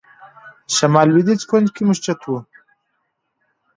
شمال 0.75 1.07
لوېدیځ 1.13 1.41
کونج 1.49 1.67
کې 1.75 1.81
مسجد 1.89 2.19
و. 2.25 2.31